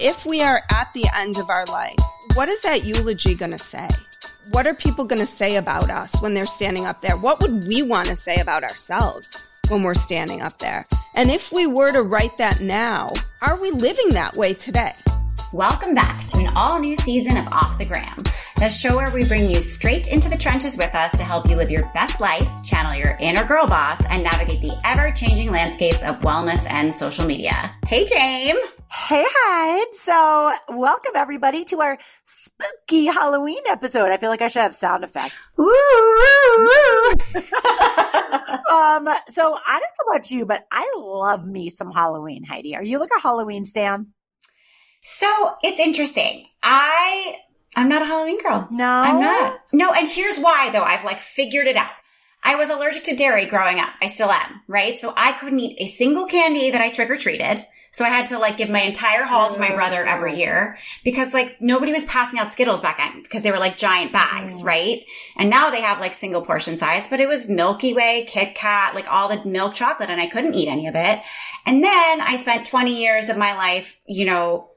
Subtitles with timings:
[0.00, 1.98] if we are at the end of our life,
[2.32, 3.86] what is that eulogy going to say?
[4.50, 7.18] What are people going to say about us when they're standing up there?
[7.18, 10.86] What would we want to say about ourselves when we're standing up there?
[11.14, 13.10] And if we were to write that now,
[13.42, 14.94] are we living that way today?
[15.52, 18.16] Welcome back to an all new season of Off the Gram,
[18.60, 21.56] the show where we bring you straight into the trenches with us to help you
[21.56, 26.02] live your best life, channel your inner girl boss, and navigate the ever changing landscapes
[26.02, 27.74] of wellness and social media.
[27.86, 28.58] Hey, James.
[28.92, 29.94] Hey, Hyde.
[29.94, 34.12] So, welcome everybody to our spooky Halloween episode.
[34.12, 35.06] I feel like I should have sound
[35.56, 35.70] woo, woo.
[38.70, 42.76] um, so I don't know about you, but I love me some Halloween, Heidi.
[42.76, 44.08] Are you like a Halloween Sam?
[45.00, 46.44] So it's interesting.
[46.62, 47.36] I
[47.76, 48.68] I'm not a Halloween girl.
[48.70, 49.60] No, I'm not.
[49.72, 50.82] No, and here's why though.
[50.82, 51.90] I've like figured it out.
[52.42, 53.90] I was allergic to dairy growing up.
[54.00, 54.98] I still am, right?
[54.98, 57.64] So I couldn't eat a single candy that I trick or treated.
[57.92, 59.74] So I had to like give my entire haul to my oh.
[59.74, 63.58] brother every year because like nobody was passing out Skittles back then because they were
[63.58, 64.64] like giant bags, mm.
[64.64, 65.02] right?
[65.36, 68.94] And now they have like single portion size, but it was Milky Way, Kit Kat,
[68.94, 71.20] like all the milk chocolate and I couldn't eat any of it.
[71.66, 74.69] And then I spent 20 years of my life, you know,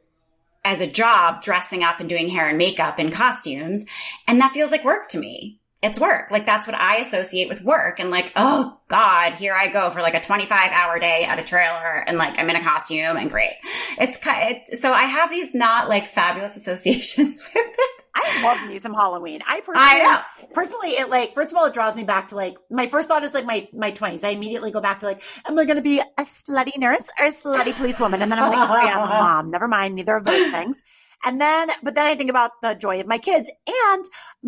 [0.66, 3.86] as a job dressing up and doing hair and makeup and costumes.
[4.28, 5.60] And that feels like work to me.
[5.82, 6.32] It's work.
[6.32, 8.00] Like that's what I associate with work.
[8.00, 11.44] And like, oh God, here I go for like a 25 hour day at a
[11.44, 13.58] trailer and like I'm in a costume and great.
[14.00, 18.03] It's kind so I have these not like fabulous associations with it.
[18.16, 19.42] I love me some Halloween.
[19.48, 22.58] I personally, I personally, it like first of all, it draws me back to like
[22.70, 24.24] my first thought is like my my twenties.
[24.24, 27.28] I immediately go back to like, am I going to be a slutty nurse or
[27.28, 28.22] a slutty policewoman?
[28.22, 29.52] And then I'm like, oh yeah, mom.
[29.52, 30.84] Never mind, neither of those things.
[31.26, 33.50] And then, but then I think about the joy of my kids
[33.90, 34.06] and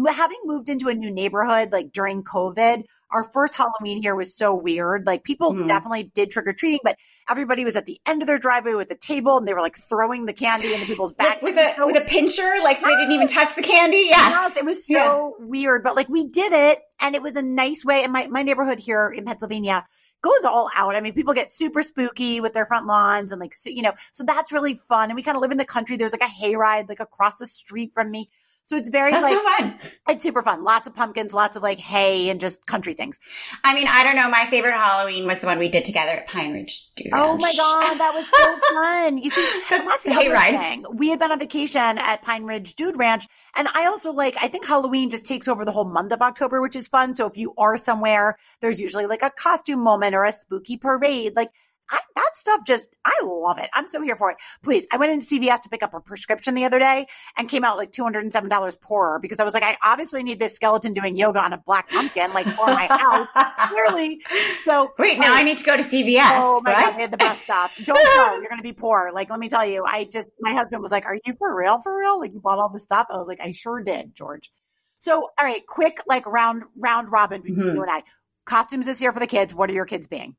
[0.07, 2.83] having moved into a new neighborhood like during COVID.
[3.11, 5.05] Our first Halloween here was so weird.
[5.05, 5.67] Like people Mhm.
[5.67, 6.97] definitely did trick or treating, but
[7.29, 9.77] everybody was at the end of their driveway with a table and they were like
[9.77, 11.41] throwing the candy into people's back.
[11.41, 14.07] Like with a, with a pincher, like so they didn't even touch the candy.
[14.09, 14.31] Yes.
[14.31, 17.85] Yes, it was so weird, but like we did it and it was a nice
[17.85, 18.03] way.
[18.03, 19.85] And my, my neighborhood here in Pennsylvania
[20.21, 20.95] goes all out.
[20.95, 24.23] I mean, people get super spooky with their front lawns and like, you know, so
[24.23, 25.09] that's really fun.
[25.09, 25.97] And we kind of live in the country.
[25.97, 28.29] There's like a hayride like across the street from me.
[28.67, 29.79] So it's very That's like, so fun.
[30.09, 30.63] it's super fun.
[30.63, 33.19] Lots of pumpkins, lots of like hay and just country things.
[33.63, 34.27] I mean, I don't know.
[34.27, 36.91] My favorite Halloween was the one we did together at Pine Ridge.
[36.95, 37.23] Dude Ranch.
[37.23, 39.17] Oh my God, that was so fun.
[39.19, 40.55] You see, that's the Hay other ride.
[40.55, 40.85] thing.
[40.93, 43.27] We had been on vacation at Pine Ridge Dude Ranch.
[43.55, 46.59] And I also like, I think Halloween just takes over the whole month of October,
[46.59, 47.15] which is fun.
[47.15, 51.35] So if you are somewhere, there's usually like a costume moment or a spooky parade.
[51.35, 51.49] Like,
[51.89, 53.69] I, that stuff just, I love it.
[53.73, 54.37] I'm so here for it.
[54.63, 57.05] Please, I went into CVS to pick up a prescription the other day
[57.37, 60.93] and came out like $207 poorer because I was like, I obviously need this skeleton
[60.93, 63.27] doing yoga on a black pumpkin, like for my house,
[63.69, 64.19] clearly.
[64.65, 66.21] So Wait, now I need to go to CVS.
[66.41, 67.71] Oh my god, they had the best stuff.
[67.83, 68.39] Don't go.
[68.39, 69.11] You're gonna be poor.
[69.13, 71.81] Like, let me tell you, I just my husband was like, Are you for real?
[71.81, 72.19] For real?
[72.19, 73.07] Like you bought all this stuff?
[73.11, 74.51] I was like, I sure did, George.
[74.99, 77.73] So all right, quick like round round robin between Mhm.
[77.75, 78.03] you and I.
[78.45, 79.53] Costumes this year for the kids.
[79.53, 80.35] What are your kids being?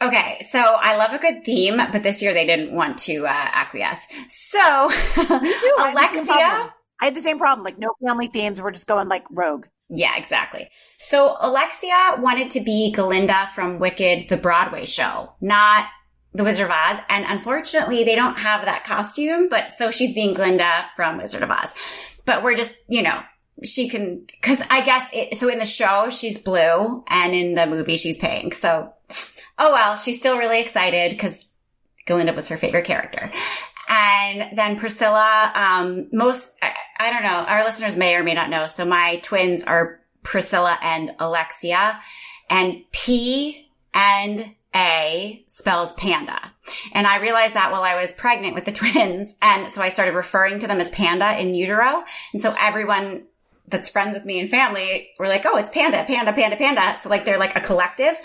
[0.00, 3.30] Okay, so I love a good theme, but this year they didn't want to uh,
[3.30, 4.06] acquiesce.
[4.28, 6.72] So, I had the same Alexia.
[7.00, 7.64] I had the same problem.
[7.64, 8.60] Like no family themes.
[8.60, 9.66] We're just going like rogue.
[9.90, 10.68] Yeah, exactly.
[10.98, 15.86] So Alexia wanted to be Glinda from Wicked, the Broadway show, not
[16.34, 16.98] the Wizard of Oz.
[17.08, 21.50] And unfortunately, they don't have that costume, but so she's being Glinda from Wizard of
[21.50, 21.74] Oz.
[22.26, 23.20] But we're just, you know,
[23.64, 27.66] she can, cause I guess it, so in the show, she's blue and in the
[27.66, 28.54] movie, she's pink.
[28.54, 28.92] So,
[29.58, 31.46] oh well, she's still really excited because
[32.06, 33.30] Glinda was her favorite character.
[33.88, 38.50] And then Priscilla, um, most, I, I don't know, our listeners may or may not
[38.50, 38.66] know.
[38.66, 41.98] So my twins are Priscilla and Alexia
[42.50, 46.38] and P and A spells panda.
[46.92, 49.36] And I realized that while I was pregnant with the twins.
[49.40, 52.04] And so I started referring to them as panda in utero.
[52.32, 53.24] And so everyone
[53.70, 56.96] that's friends with me and family were like, oh, it's panda, panda, panda, panda.
[57.00, 58.16] So like they're like a collective.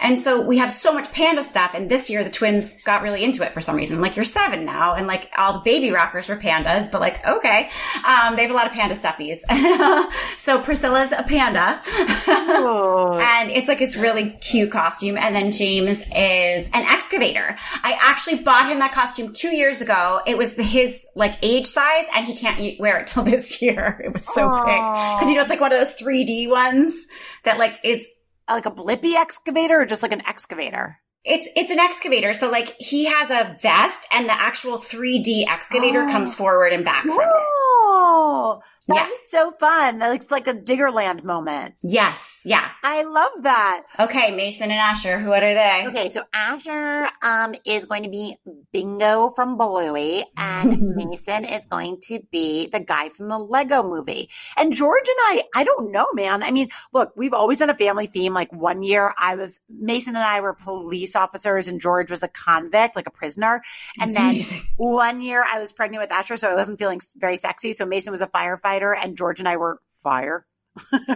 [0.00, 1.74] And so we have so much panda stuff.
[1.74, 4.00] And this year the twins got really into it for some reason.
[4.00, 4.94] Like you're seven now.
[4.94, 7.68] And like all the baby rockers were pandas, but like, okay.
[8.06, 9.40] Um, they have a lot of panda stuffies.
[10.36, 11.80] so Priscilla's a panda.
[12.28, 15.16] and it's like it's really cute costume.
[15.16, 17.56] And then James is an excavator.
[17.82, 20.20] I actually bought him that costume two years ago.
[20.26, 24.00] It was the, his like age size and he can't wear it till this year.
[24.04, 24.89] It was so big.
[24.94, 27.06] Cause you know, it's like one of those 3D ones
[27.44, 28.10] that like is
[28.48, 30.98] like a Blippi excavator or just like an excavator?
[31.24, 32.32] It's it's an excavator.
[32.32, 36.10] So like he has a vest and the actual 3D excavator Oh.
[36.10, 38.62] comes forward and back from it.
[38.88, 39.08] That Yeah.
[39.08, 40.02] was so fun.
[40.02, 41.74] It's like a Diggerland moment.
[41.82, 42.42] Yes.
[42.44, 42.66] Yeah.
[42.82, 43.82] I love that.
[44.00, 44.34] Okay.
[44.34, 45.18] Mason and Asher.
[45.18, 45.84] Who what are they?
[45.88, 48.36] Okay, so Asher um is going to be
[48.72, 54.28] Bingo from Bluey, and Mason is going to be the guy from the Lego movie.
[54.56, 56.42] And George and I, I don't know, man.
[56.42, 58.32] I mean, look, we've always done a family theme.
[58.32, 62.28] Like one year I was Mason and I were police officers and George was a
[62.28, 63.62] convict, like a prisoner.
[64.00, 64.62] And That's then amazing.
[64.76, 67.72] one year I was pregnant with Asher, so I wasn't feeling very sexy.
[67.72, 70.46] So Mason was a firefighter and George and I were fire.
[70.92, 71.08] We're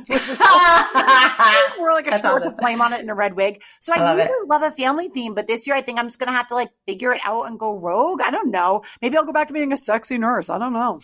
[1.93, 2.57] like a That's short awesome.
[2.57, 3.63] flame on it and a red wig.
[3.81, 6.07] So I, I love usually love a family theme, but this year I think I'm
[6.07, 8.21] just gonna have to like figure it out and go rogue.
[8.23, 8.83] I don't know.
[9.01, 10.51] Maybe I'll go back to being a sexy nurse.
[10.51, 11.01] I don't know.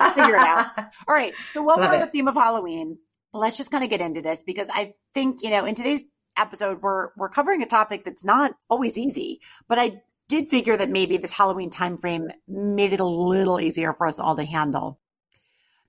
[0.00, 0.66] I'll Figure it out.
[0.76, 1.32] All right.
[1.52, 2.98] So welcome Love the theme of Halloween,
[3.32, 6.04] let's just kind of get into this because I think, you know, in today's
[6.36, 10.90] episode we're we're covering a topic that's not always easy, but I did figure that
[10.90, 14.98] maybe this Halloween timeframe made it a little easier for us all to handle.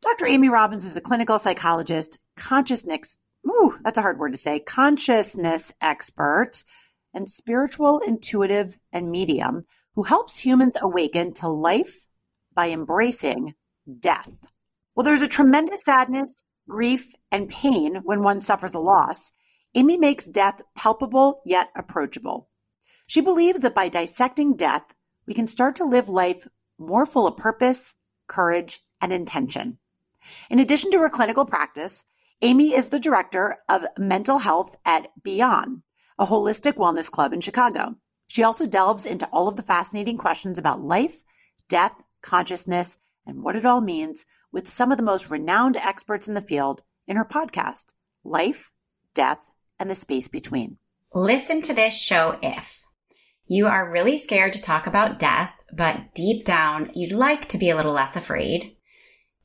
[0.06, 0.28] Dr.
[0.28, 3.18] Amy Robbins is a clinical psychologist, consciousness,
[3.48, 6.63] ooh, that's a hard word to say, consciousness expert,
[7.16, 9.66] and spiritual intuitive and medium
[9.96, 12.06] who helps humans awaken to life
[12.54, 13.56] by embracing
[14.00, 14.31] death.
[14.94, 19.31] Well, there's a tremendous sadness, grief, and pain when one suffers a loss.
[19.74, 22.48] Amy makes death palpable yet approachable.
[23.08, 24.86] She believes that by dissecting death,
[25.25, 26.48] we can start to live life
[26.78, 27.96] more full of purpose,
[28.28, 29.80] courage, and intention.
[30.50, 32.04] In addition to her clinical practice,
[32.42, 35.81] Amy is the director of mental health at Beyond,
[36.19, 37.95] a holistic wellness club in Chicago.
[38.27, 41.24] She also delves into all of the fascinating questions about life,
[41.69, 46.33] death, consciousness, and what it all means with some of the most renowned experts in
[46.33, 47.94] the field in her podcast,
[48.24, 48.72] Life,
[49.13, 49.39] Death,
[49.80, 50.77] and the Space Between.
[51.13, 52.86] Listen to this show if
[53.48, 57.69] you are really scared to talk about death, but deep down you'd like to be
[57.69, 58.75] a little less afraid.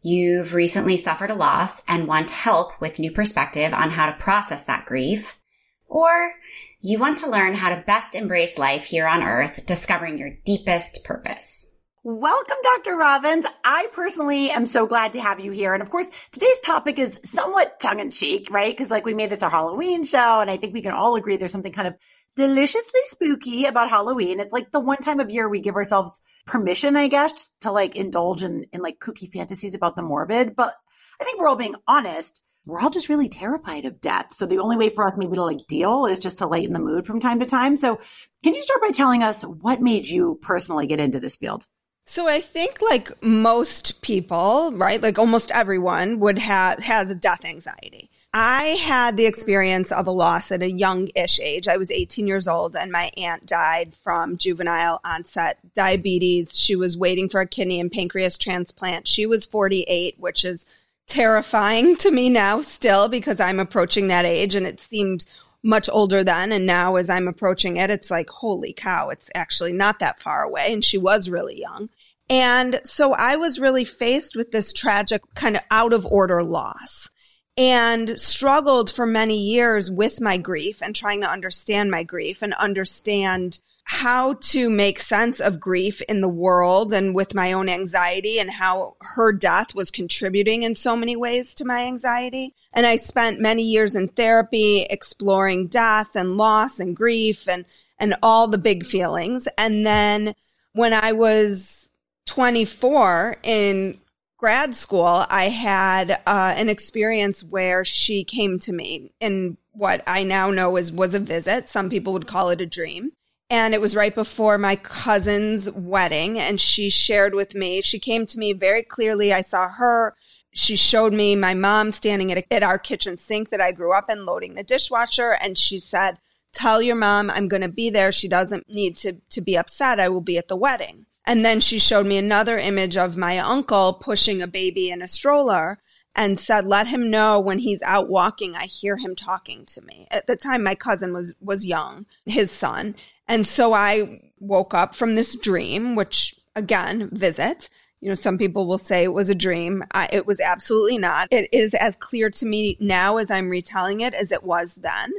[0.02, 4.64] You've recently suffered a loss and want help with new perspective on how to process
[4.64, 5.38] that grief.
[5.86, 6.32] Or
[6.80, 11.04] you want to learn how to best embrace life here on earth, discovering your deepest
[11.04, 11.66] purpose.
[12.02, 12.96] Welcome, Dr.
[12.96, 13.44] Robbins.
[13.62, 15.74] I personally am so glad to have you here.
[15.74, 18.72] And of course, today's topic is somewhat tongue in cheek, right?
[18.72, 21.36] Because like we made this our Halloween show, and I think we can all agree
[21.36, 21.94] there's something kind of
[22.36, 24.40] deliciously spooky about Halloween.
[24.40, 27.96] It's like the one time of year we give ourselves permission, I guess, to like
[27.96, 30.56] indulge in, in like kooky fantasies about the morbid.
[30.56, 30.74] But
[31.20, 32.42] I think we're all being honest.
[32.66, 34.34] We're all just really terrified of death.
[34.34, 36.78] So the only way for us maybe to like deal is just to lighten the
[36.78, 37.76] mood from time to time.
[37.76, 37.98] So
[38.44, 41.66] can you start by telling us what made you personally get into this field?
[42.06, 45.00] So I think like most people, right?
[45.00, 48.09] Like almost everyone would have has death anxiety.
[48.32, 51.66] I had the experience of a loss at a young-ish age.
[51.66, 56.56] I was 18 years old and my aunt died from juvenile onset diabetes.
[56.56, 59.08] She was waiting for a kidney and pancreas transplant.
[59.08, 60.64] She was 48, which is
[61.08, 65.26] terrifying to me now still because I'm approaching that age and it seemed
[65.64, 66.52] much older then.
[66.52, 70.44] And now as I'm approaching it, it's like, holy cow, it's actually not that far
[70.44, 70.72] away.
[70.72, 71.88] And she was really young.
[72.28, 77.10] And so I was really faced with this tragic kind of out of order loss
[77.56, 82.54] and struggled for many years with my grief and trying to understand my grief and
[82.54, 88.38] understand how to make sense of grief in the world and with my own anxiety
[88.38, 92.54] and how her death was contributing in so many ways to my anxiety.
[92.72, 97.64] And I spent many years in therapy exploring death and loss and grief and,
[97.98, 99.48] and all the big feelings.
[99.58, 100.36] And then
[100.72, 101.90] when I was
[102.26, 103.98] 24 in
[104.40, 110.22] grad school, I had uh, an experience where she came to me in what I
[110.22, 111.68] now know is was a visit.
[111.68, 113.12] Some people would call it a dream.
[113.50, 116.38] And it was right before my cousin's wedding.
[116.38, 119.30] And she shared with me, she came to me very clearly.
[119.30, 120.16] I saw her.
[120.52, 124.08] She showed me my mom standing at, at our kitchen sink that I grew up
[124.08, 125.36] in, loading the dishwasher.
[125.38, 126.16] And she said,
[126.54, 128.10] Tell your mom I'm going to be there.
[128.10, 130.00] She doesn't need to, to be upset.
[130.00, 131.04] I will be at the wedding.
[131.26, 135.08] And then she showed me another image of my uncle pushing a baby in a
[135.08, 135.78] stroller
[136.16, 140.08] and said, let him know when he's out walking, I hear him talking to me.
[140.10, 142.96] At the time, my cousin was, was young, his son.
[143.28, 147.68] And so I woke up from this dream, which again, visit.
[148.00, 149.84] You know, some people will say it was a dream.
[149.92, 151.28] I, it was absolutely not.
[151.30, 155.12] It is as clear to me now as I'm retelling it as it was then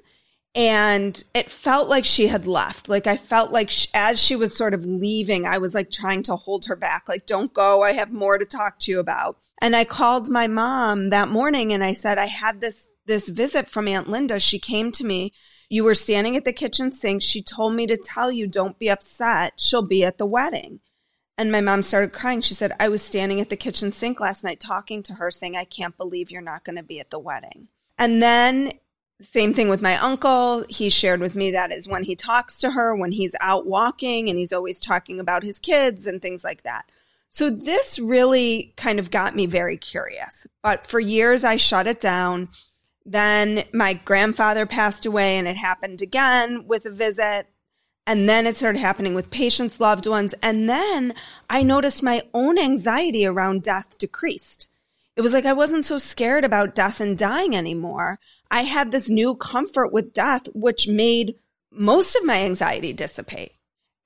[0.54, 2.90] and it felt like she had left.
[2.90, 6.24] Like I felt like sh as she was sort of leaving, I was like trying
[6.24, 7.08] to hold her back.
[7.08, 7.84] Like, don't go.
[7.84, 9.38] I have more to talk to you about.
[9.62, 13.70] And I called my mom that morning and I said, I had this, this visit
[13.70, 14.40] from Aunt Linda.
[14.40, 15.34] She came to me.
[15.70, 17.22] You were standing at the kitchen sink.
[17.22, 19.54] She told me to tell you, don't be upset.
[19.58, 20.82] She'll be at the wedding.
[21.38, 22.42] And my mom started crying.
[22.42, 25.56] She said, I was standing at the kitchen sink last night talking to her, saying,
[25.56, 27.70] I can't believe you're not going to be at the wedding.
[27.98, 28.74] And then,
[29.22, 30.64] same thing with my uncle.
[30.70, 34.30] He shared with me that is when he talks to her, when he's out walking,
[34.30, 36.90] and he's always talking about his kids and things like that.
[37.30, 40.48] So this really kind of got me very curious.
[40.62, 42.50] But for years, I shut it down.
[43.06, 47.48] Then my grandfather passed away, and it happened again with a visit.
[48.06, 50.34] And then it started happening with patients' loved ones.
[50.42, 51.14] And then
[51.50, 54.68] I noticed my own anxiety around death decreased.
[55.16, 58.20] It was like I wasn't so scared about death and dying anymore.
[58.50, 61.36] I had this new comfort with death, which made
[61.72, 63.54] most of my anxiety dissipate.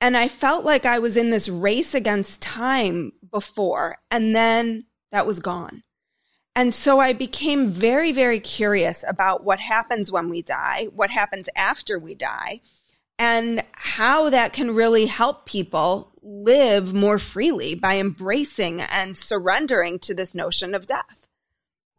[0.02, 5.26] And I felt like I was in this race against time before, and then that
[5.26, 5.84] was gone.
[6.56, 11.50] And so I became very, very curious about what happens when we die, what happens
[11.56, 12.62] after we die,
[13.18, 20.14] and how that can really help people live more freely by embracing and surrendering to
[20.14, 21.28] this notion of death.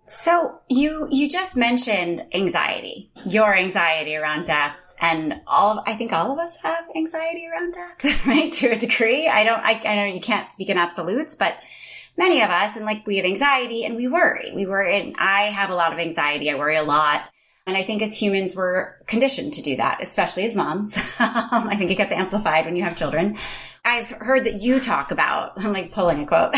[0.07, 6.13] So you you just mentioned anxiety, your anxiety around death, and all of, I think
[6.13, 8.53] all of us have anxiety around death, right?
[8.53, 9.29] To a degree.
[9.29, 9.61] I don't.
[9.61, 11.57] I, I know you can't speak in absolutes, but
[12.17, 14.53] many of us, and like we have anxiety and we worry.
[14.55, 16.51] We worry, and I have a lot of anxiety.
[16.51, 17.25] I worry a lot.
[17.67, 20.97] And I think as humans, we're conditioned to do that, especially as moms.
[21.19, 23.37] I think it gets amplified when you have children.
[23.85, 26.55] I've heard that you talk about, I'm like pulling a quote,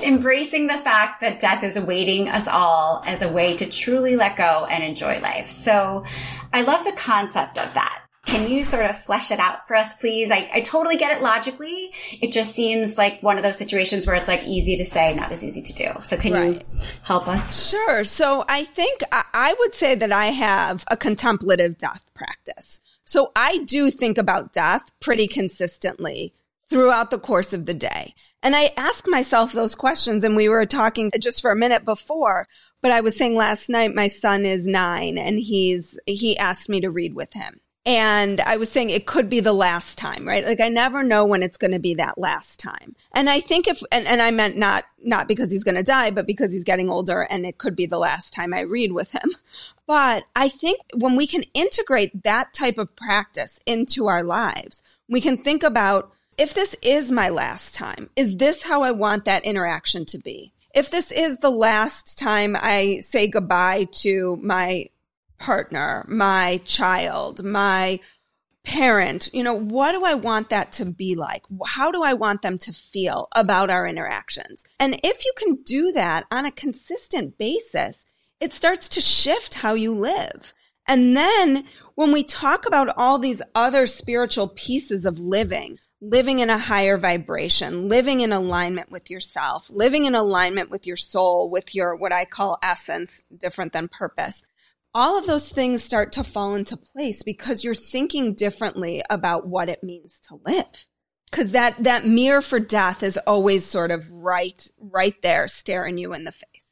[0.02, 4.36] embracing the fact that death is awaiting us all as a way to truly let
[4.36, 5.48] go and enjoy life.
[5.48, 6.04] So
[6.52, 8.05] I love the concept of that.
[8.26, 10.30] Can you sort of flesh it out for us, please?
[10.30, 11.92] I, I totally get it logically.
[12.20, 15.30] It just seems like one of those situations where it's like easy to say, not
[15.32, 15.92] as easy to do.
[16.02, 16.54] So can right.
[16.54, 17.70] you help us?
[17.70, 18.04] Sure.
[18.04, 22.82] So I think I would say that I have a contemplative death practice.
[23.04, 26.34] So I do think about death pretty consistently
[26.68, 28.12] throughout the course of the day.
[28.42, 30.24] And I ask myself those questions.
[30.24, 32.48] And we were talking just for a minute before,
[32.82, 36.80] but I was saying last night, my son is nine and he's, he asked me
[36.80, 37.60] to read with him.
[37.86, 40.44] And I was saying it could be the last time, right?
[40.44, 42.96] Like I never know when it's going to be that last time.
[43.12, 46.10] And I think if, and, and I meant not, not because he's going to die,
[46.10, 49.12] but because he's getting older and it could be the last time I read with
[49.12, 49.30] him.
[49.86, 55.20] But I think when we can integrate that type of practice into our lives, we
[55.20, 59.44] can think about if this is my last time, is this how I want that
[59.44, 60.52] interaction to be?
[60.74, 64.90] If this is the last time I say goodbye to my
[65.38, 68.00] partner, my child, my
[68.66, 71.44] parent, you know, what do I want that to be like?
[71.66, 74.64] How do I want them to feel about our interactions?
[74.80, 78.04] And if you can do that on a consistent basis,
[78.40, 80.52] it starts to shift how you live.
[80.86, 81.64] And then
[81.94, 86.98] when we talk about all these other spiritual pieces of living, living in a higher
[86.98, 92.12] vibration, living in alignment with yourself, living in alignment with your soul, with your, what
[92.12, 94.42] I call essence, different than purpose
[94.96, 99.68] all of those things start to fall into place because you're thinking differently about what
[99.68, 100.86] it means to live.
[101.30, 106.14] Cause that, that mirror for death is always sort of right, right there staring you
[106.14, 106.64] in the face.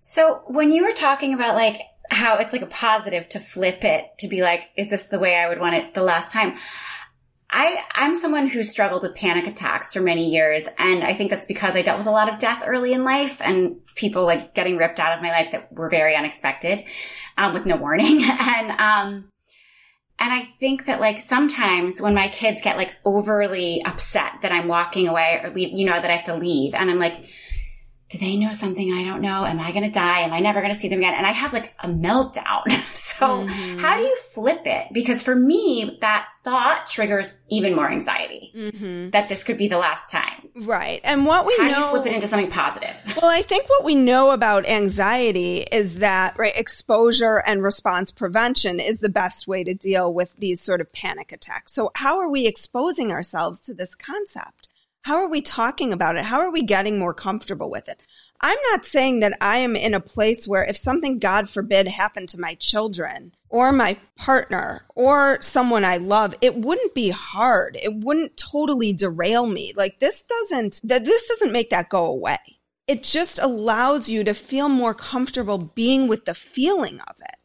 [0.00, 1.78] So when you were talking about like
[2.10, 5.34] how it's like a positive to flip it to be like, is this the way
[5.34, 6.56] I would want it the last time?
[7.54, 10.68] I, I'm someone who struggled with panic attacks for many years.
[10.78, 13.42] And I think that's because I dealt with a lot of death early in life
[13.42, 16.82] and people like getting ripped out of my life that were very unexpected,
[17.36, 18.22] um, with no warning.
[18.24, 19.28] and, um,
[20.18, 24.68] and I think that like sometimes when my kids get like overly upset that I'm
[24.68, 27.22] walking away or leave, you know, that I have to leave and I'm like,
[28.12, 29.46] do they know something I don't know?
[29.46, 30.20] Am I going to die?
[30.20, 31.14] Am I never going to see them again?
[31.14, 32.70] And I have like a meltdown.
[32.92, 33.78] so mm-hmm.
[33.78, 34.88] how do you flip it?
[34.92, 39.10] Because for me, that thought triggers even more anxiety mm-hmm.
[39.10, 40.46] that this could be the last time.
[40.54, 41.00] Right.
[41.04, 41.74] And what we how know.
[41.74, 43.02] do you flip it into something positive?
[43.22, 48.80] Well, I think what we know about anxiety is that, right, exposure and response prevention
[48.80, 51.72] is the best way to deal with these sort of panic attacks.
[51.72, 54.61] So how are we exposing ourselves to this concept?
[55.02, 56.24] How are we talking about it?
[56.24, 58.00] How are we getting more comfortable with it?
[58.40, 62.28] I'm not saying that I am in a place where if something, God forbid, happened
[62.30, 67.76] to my children or my partner or someone I love, it wouldn't be hard.
[67.82, 69.72] It wouldn't totally derail me.
[69.76, 72.38] Like this doesn't, that this doesn't make that go away.
[72.86, 77.36] It just allows you to feel more comfortable being with the feeling of it.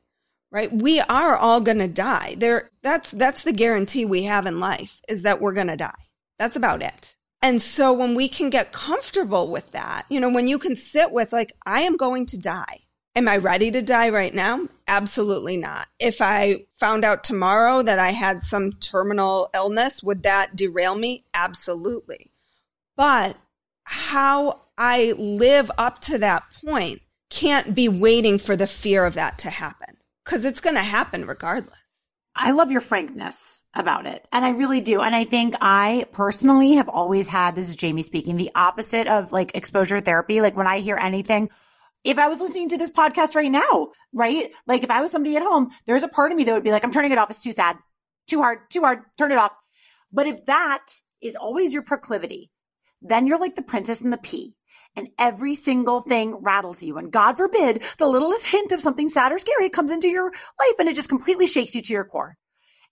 [0.51, 0.71] Right?
[0.71, 2.35] We are all going to die.
[2.37, 5.93] There, that's, that's the guarantee we have in life is that we're going to die.
[6.39, 7.16] That's about it.
[7.41, 11.11] And so when we can get comfortable with that, you know, when you can sit
[11.11, 12.79] with like, I am going to die.
[13.15, 14.67] Am I ready to die right now?
[14.87, 15.87] Absolutely not.
[15.99, 21.25] If I found out tomorrow that I had some terminal illness, would that derail me?
[21.33, 22.31] Absolutely.
[22.95, 23.37] But
[23.85, 29.39] how I live up to that point can't be waiting for the fear of that
[29.39, 31.86] to happen because it's going to happen regardless.
[32.37, 34.25] I love your frankness about it.
[34.31, 35.01] And I really do.
[35.01, 39.31] And I think I personally have always had, this is Jamie speaking, the opposite of
[39.31, 40.41] like exposure therapy.
[40.41, 41.49] Like when I hear anything,
[42.03, 44.51] if I was listening to this podcast right now, right?
[44.65, 46.71] Like if I was somebody at home, there's a part of me that would be
[46.71, 47.29] like, I'm turning it off.
[47.29, 47.77] It's too sad,
[48.27, 49.55] too hard, too hard, turn it off.
[50.11, 50.85] But if that
[51.21, 52.51] is always your proclivity,
[53.01, 54.55] then you're like the princess and the pea
[54.97, 56.97] and every single thing rattles you.
[56.97, 60.75] And God forbid the littlest hint of something sad or scary comes into your life
[60.79, 62.35] and it just completely shakes you to your core.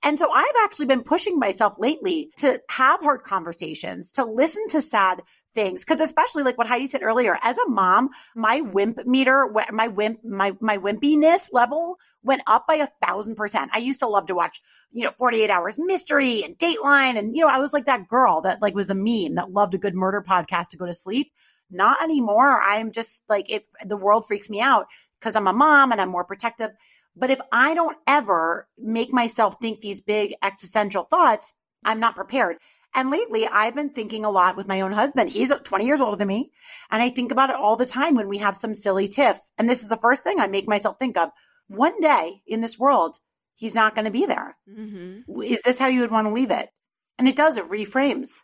[0.03, 4.81] And so I've actually been pushing myself lately to have hard conversations, to listen to
[4.81, 5.23] sad
[5.55, 5.83] things.
[5.83, 10.23] Cause especially like what Heidi said earlier, as a mom, my wimp meter, my wimp,
[10.23, 13.71] my, my wimpiness level went up by a thousand percent.
[13.73, 17.17] I used to love to watch, you know, 48 hours mystery and Dateline.
[17.17, 19.73] And, you know, I was like that girl that like was the meme that loved
[19.73, 21.31] a good murder podcast to go to sleep.
[21.69, 22.61] Not anymore.
[22.61, 24.87] I'm just like, if the world freaks me out
[25.19, 26.71] because I'm a mom and I'm more protective.
[27.15, 31.53] But if I don't ever make myself think these big existential thoughts,
[31.83, 32.57] I'm not prepared.
[32.93, 35.29] And lately I've been thinking a lot with my own husband.
[35.29, 36.51] He's 20 years older than me.
[36.89, 39.39] And I think about it all the time when we have some silly tiff.
[39.57, 41.29] And this is the first thing I make myself think of.
[41.67, 43.17] One day in this world,
[43.55, 44.55] he's not going to be there.
[44.69, 45.41] Mm-hmm.
[45.41, 46.69] Is this how you would want to leave it?
[47.17, 48.41] And it does, it reframes.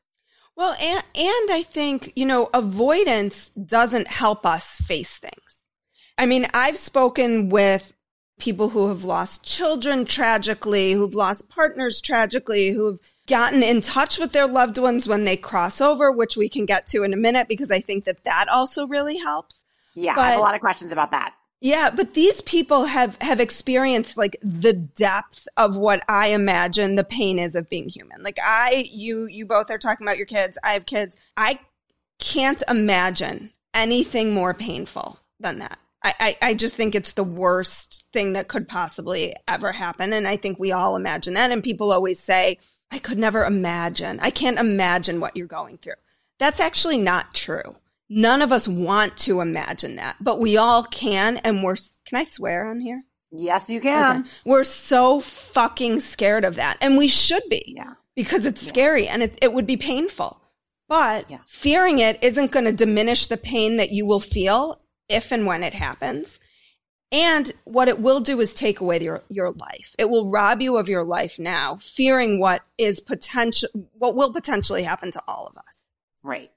[0.55, 5.63] Well, and, and I think, you know, avoidance doesn't help us face things.
[6.17, 7.93] I mean, I've spoken with
[8.37, 14.31] people who have lost children tragically, who've lost partners tragically, who've gotten in touch with
[14.33, 17.47] their loved ones when they cross over, which we can get to in a minute
[17.47, 19.63] because I think that that also really helps.
[19.95, 21.33] Yeah, but, I have a lot of questions about that.
[21.63, 27.03] Yeah, but these people have have experienced like the depth of what I imagine the
[27.03, 28.23] pain is of being human.
[28.23, 30.57] Like I you you both are talking about your kids.
[30.63, 31.15] I have kids.
[31.37, 31.59] I
[32.19, 35.77] can't imagine anything more painful than that.
[36.03, 40.13] I, I, I just think it's the worst thing that could possibly ever happen.
[40.13, 41.51] And I think we all imagine that.
[41.51, 42.57] And people always say,
[42.89, 44.19] I could never imagine.
[44.19, 45.93] I can't imagine what you're going through.
[46.39, 47.75] That's actually not true.
[48.13, 51.37] None of us want to imagine that, but we all can.
[51.37, 53.05] And we're, can I swear on here?
[53.31, 54.19] Yes, you can.
[54.19, 54.29] Okay.
[54.43, 56.77] We're so fucking scared of that.
[56.81, 57.73] And we should be.
[57.77, 57.93] Yeah.
[58.13, 58.69] Because it's yeah.
[58.69, 60.41] scary and it, it would be painful.
[60.89, 61.37] But yeah.
[61.45, 65.63] fearing it isn't going to diminish the pain that you will feel if and when
[65.63, 66.37] it happens.
[67.13, 69.95] And what it will do is take away your, your life.
[69.97, 74.83] It will rob you of your life now, fearing what is potential, what will potentially
[74.83, 75.85] happen to all of us.
[76.23, 76.51] Right.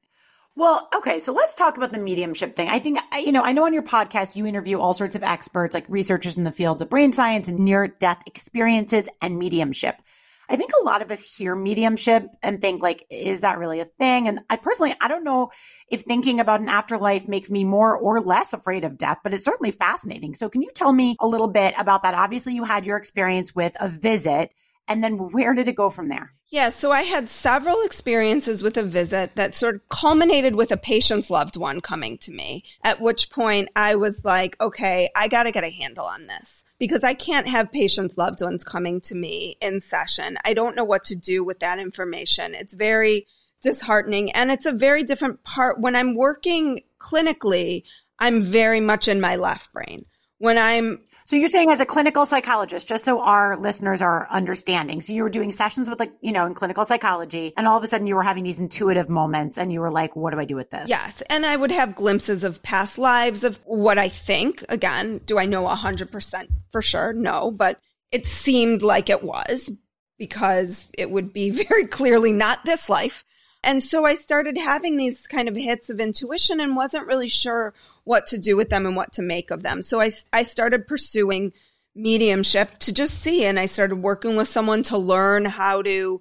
[0.56, 1.18] Well, okay.
[1.18, 2.68] So let's talk about the mediumship thing.
[2.68, 5.74] I think, you know, I know on your podcast, you interview all sorts of experts,
[5.74, 10.00] like researchers in the fields of brain science and near death experiences and mediumship.
[10.48, 13.86] I think a lot of us hear mediumship and think like, is that really a
[13.86, 14.28] thing?
[14.28, 15.50] And I personally, I don't know
[15.88, 19.44] if thinking about an afterlife makes me more or less afraid of death, but it's
[19.44, 20.34] certainly fascinating.
[20.34, 22.14] So can you tell me a little bit about that?
[22.14, 24.50] Obviously you had your experience with a visit
[24.88, 26.33] and then where did it go from there?
[26.49, 30.77] Yeah, so I had several experiences with a visit that sort of culminated with a
[30.77, 35.44] patient's loved one coming to me, at which point I was like, okay, I got
[35.44, 39.16] to get a handle on this because I can't have patients' loved ones coming to
[39.16, 40.38] me in session.
[40.44, 42.55] I don't know what to do with that information.
[42.55, 43.27] It's very
[43.62, 45.81] disheartening and it's a very different part.
[45.81, 47.83] When I'm working clinically,
[48.20, 50.05] I'm very much in my left brain.
[50.44, 55.00] When I'm so you're saying as a clinical psychologist, just so our listeners are understanding.
[55.00, 57.83] So you were doing sessions with like, you know, in clinical psychology and all of
[57.83, 60.44] a sudden you were having these intuitive moments and you were like, what do I
[60.44, 60.90] do with this?
[60.90, 61.22] Yes.
[61.30, 64.62] And I would have glimpses of past lives of what I think.
[64.68, 67.14] Again, do I know 100% for sure?
[67.14, 67.80] No, but
[68.12, 69.70] it seemed like it was
[70.18, 73.24] because it would be very clearly not this life.
[73.62, 77.72] And so I started having these kind of hits of intuition and wasn't really sure
[78.04, 79.82] what to do with them and what to make of them.
[79.82, 81.52] So I, I started pursuing
[81.94, 83.44] mediumship to just see.
[83.44, 86.20] And I started working with someone to learn how to,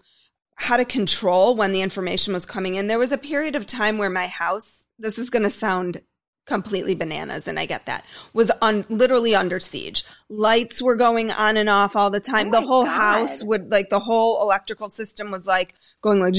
[0.55, 2.87] how to control when the information was coming in.
[2.87, 6.01] There was a period of time where my house, this is going to sound
[6.45, 10.03] completely bananas and I get that was on literally under siege.
[10.27, 12.49] Lights were going on and off all the time.
[12.49, 12.91] Oh the whole God.
[12.91, 16.35] house would like the whole electrical system was like going like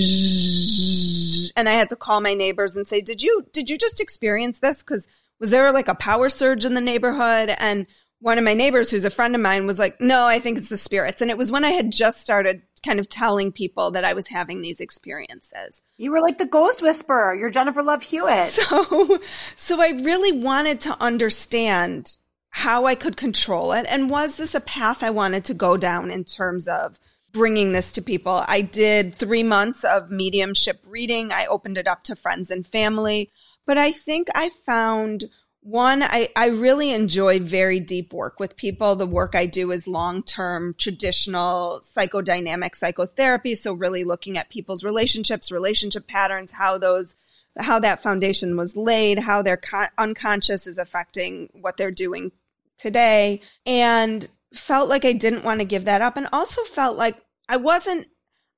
[1.57, 4.59] and I had to call my neighbors and say, "Did you did you just experience
[4.59, 5.07] this cuz
[5.41, 7.55] was there like a power surge in the neighborhood?
[7.59, 7.87] And
[8.21, 10.71] one of my neighbors, who's a friend of mine, was like, no, I think it's
[10.71, 11.21] the spirits.
[11.21, 14.29] And it was when I had just started kind of telling people that I was
[14.29, 15.83] having these experiences.
[15.97, 17.35] You were like the ghost whisperer.
[17.35, 18.59] You're Jennifer Love Hewitt.
[18.65, 19.21] So,
[19.57, 22.17] so I really wanted to understand
[22.51, 23.85] how I could control it.
[23.89, 26.99] And was this a path I wanted to go down in terms of
[27.33, 28.45] bringing this to people.
[28.47, 31.33] I did three months of mediumship reading.
[31.33, 33.31] I opened it up to friends and family.
[33.67, 35.25] But I think I found
[35.65, 38.97] one, I, I really enjoy very deep work with people.
[38.97, 43.55] The work I do is long term traditional psychodynamic psychotherapy.
[43.55, 47.17] So really looking at people's relationships, relationship patterns, how those,
[47.59, 52.33] how that foundation was laid, how their con- unconscious is affecting what they're doing
[52.77, 53.41] today.
[53.65, 57.17] And felt like I didn't want to give that up and also felt like
[57.49, 58.07] I wasn't,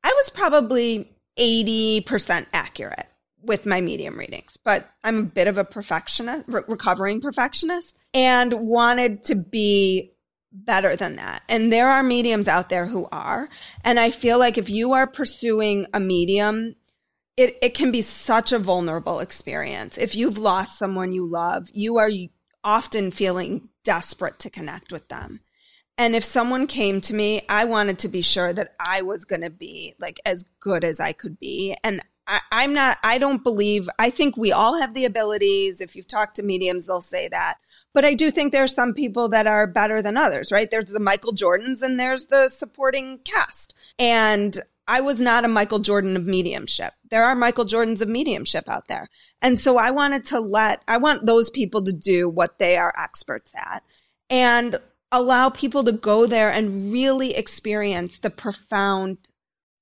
[0.02, 3.06] I was probably 80% accurate
[3.46, 8.52] with my medium readings, but I'm a bit of a perfectionist, re- recovering perfectionist, and
[8.52, 10.12] wanted to be
[10.52, 11.42] better than that.
[11.48, 13.48] And there are mediums out there who are.
[13.84, 16.76] And I feel like if you are pursuing a medium,
[17.36, 19.98] it, it can be such a vulnerable experience.
[19.98, 22.10] If you've lost someone you love, you are
[22.64, 25.40] often feeling desperate to connect with them.
[25.98, 29.40] And if someone came to me, I wanted to be sure that I was going
[29.40, 31.74] to be like as good as I could be.
[31.82, 35.80] And I, I'm not, I don't believe, I think we all have the abilities.
[35.80, 37.58] If you've talked to mediums, they'll say that.
[37.94, 40.70] But I do think there are some people that are better than others, right?
[40.70, 43.74] There's the Michael Jordans and there's the supporting cast.
[43.98, 44.58] And
[44.88, 46.92] I was not a Michael Jordan of mediumship.
[47.10, 49.08] There are Michael Jordans of mediumship out there.
[49.40, 52.94] And so I wanted to let, I want those people to do what they are
[52.96, 53.82] experts at
[54.28, 54.78] and
[55.10, 59.18] allow people to go there and really experience the profound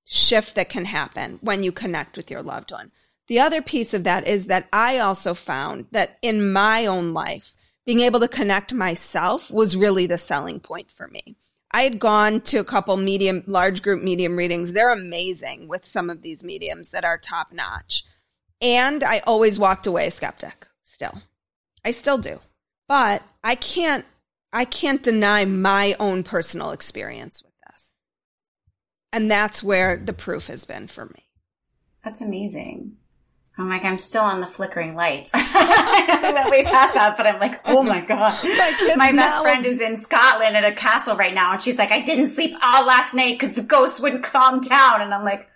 [0.05, 2.93] shift that can happen when you connect with your loved one.
[3.27, 7.55] The other piece of that is that I also found that in my own life,
[7.87, 11.37] being able to connect myself was really the selling point for me.
[11.71, 14.73] I had gone to a couple medium, large group medium readings.
[14.73, 18.05] They're amazing with some of these mediums that are top notch.
[18.61, 21.23] And I always walked away a skeptic still.
[21.85, 22.41] I still do.
[22.87, 24.05] But I can't,
[24.53, 27.54] I can't deny my own personal experience with
[29.15, 30.05] and that's where mm-hmm.
[30.07, 31.31] the proof has been for me.
[32.03, 32.97] That's amazing.
[33.57, 35.31] I'm like, I'm still on the flickering lights.
[35.35, 38.37] I went way past that, but I'm like, oh my God.
[38.45, 41.53] my, my best friend is in Scotland at a castle right now.
[41.53, 45.03] And she's like, I didn't sleep all last night because the ghosts wouldn't calm down.
[45.03, 45.49] And I'm like,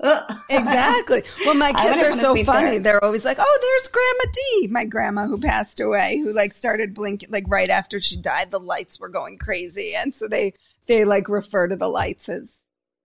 [0.48, 1.24] exactly.
[1.44, 2.78] Well, my kids are so funny.
[2.78, 2.80] There.
[2.80, 6.94] They're always like, "Oh, there's Grandma D, my grandma who passed away, who like started
[6.94, 8.52] blinking like right after she died.
[8.52, 10.54] The lights were going crazy, and so they
[10.86, 12.58] they like refer to the lights as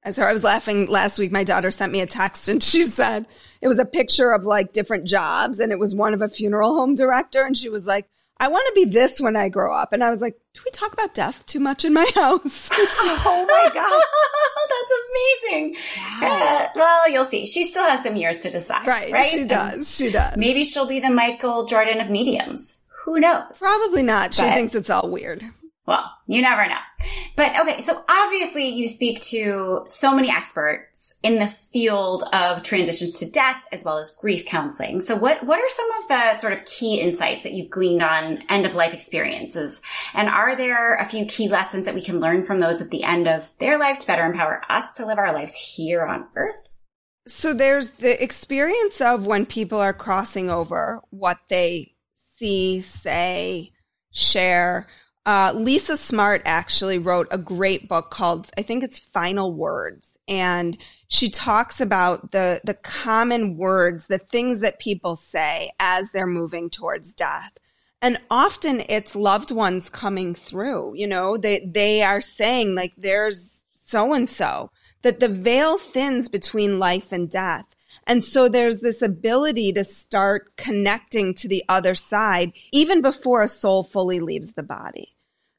[0.04, 1.32] and so I was laughing last week.
[1.32, 3.26] My daughter sent me a text and she said
[3.62, 6.76] it was a picture of like different jobs and it was one of a funeral
[6.76, 7.44] home director.
[7.44, 9.94] And she was like, I want to be this when I grow up.
[9.94, 12.70] And I was like, do we talk about death too much in my house?
[12.74, 14.04] oh my God.
[14.70, 15.76] That's amazing.
[16.22, 16.28] Wow.
[16.28, 17.46] Uh, well, you'll see.
[17.46, 18.86] She still has some years to decide.
[18.86, 19.14] Right.
[19.14, 19.30] Right.
[19.30, 19.74] She does.
[19.74, 20.36] And she does.
[20.36, 22.76] Maybe she'll be the Michael Jordan of mediums.
[23.06, 23.58] Who knows?
[23.60, 24.34] Probably not.
[24.34, 25.44] She thinks it's all weird.
[25.86, 26.78] Well, you never know.
[27.36, 33.20] But okay, so obviously you speak to so many experts in the field of transitions
[33.20, 35.02] to death as well as grief counseling.
[35.02, 38.44] So what, what are some of the sort of key insights that you've gleaned on
[38.50, 39.82] end of life experiences?
[40.14, 43.04] And are there a few key lessons that we can learn from those at the
[43.04, 46.80] end of their life to better empower us to live our lives here on earth?
[47.28, 51.96] So there's the experience of when people are crossing over what they
[52.38, 53.72] see, say,
[54.12, 54.88] share
[55.26, 60.18] uh, Lisa Smartt actually wrote a great book called, I think it's Final Words.
[60.28, 66.28] And she talks about the, the common words, the things that people say as they're
[66.28, 67.58] moving towards death.
[68.02, 73.64] And often it's loved ones coming through, you know, they, they are saying like, there's
[73.74, 74.72] so and so
[75.04, 77.76] that the veil thins between life and death.
[78.06, 83.48] And so there's this ability to start connecting to the other side even before a
[83.48, 85.13] soul fully leaves the body.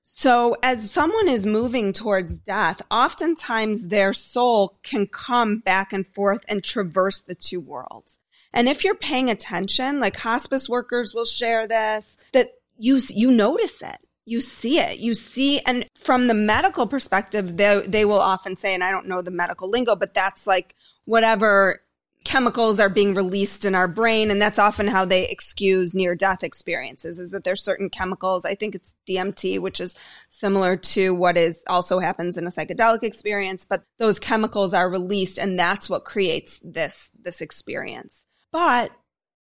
[0.06, 6.44] So as someone is moving towards death, oftentimes their soul can come back and forth
[6.46, 8.18] and traverse the two worlds.
[8.52, 13.80] And if you're paying attention, like hospice workers will share this, that you, you notice
[13.80, 13.96] it.
[14.26, 14.98] You see it.
[14.98, 19.08] You see, and from the medical perspective, they, they will often say, and I don't
[19.08, 20.74] know the medical lingo, but that's like
[21.06, 21.80] whatever
[22.24, 26.42] chemicals are being released in our brain and that's often how they excuse near death
[26.42, 29.94] experiences is that there's certain chemicals i think it's dmt which is
[30.30, 35.38] similar to what is also happens in a psychedelic experience but those chemicals are released
[35.38, 38.24] and that's what creates this this experience.
[38.52, 38.92] But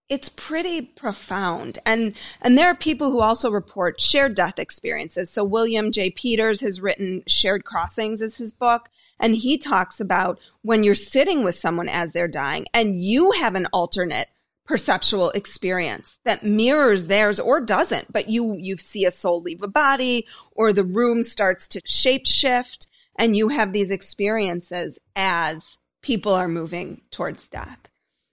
[0.08, 5.30] it's pretty profound and and there are people who also report shared death experiences.
[5.30, 6.10] So william j.
[6.10, 8.88] Peters has written shared crossings as his book
[9.22, 13.54] and he talks about when you're sitting with someone as they're dying and you have
[13.54, 14.28] an alternate
[14.66, 19.68] perceptual experience that mirrors theirs or doesn't, but you, you see a soul leave a
[19.68, 26.34] body or the room starts to shape shift and you have these experiences as people
[26.34, 27.78] are moving towards death.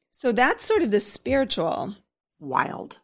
[0.10, 1.96] So that's sort of the spiritual.
[2.40, 3.00] Wild.